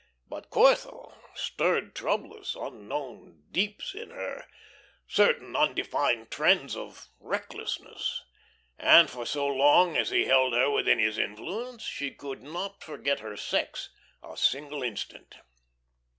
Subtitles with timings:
[0.27, 4.47] But Corthell stirred troublous, unknown deeps in her,
[5.07, 8.23] certain undefined trends of recklessness;
[8.79, 13.19] and for so long as he held her within his influence, she could not forget
[13.19, 13.91] her sex
[14.23, 15.35] a single instant.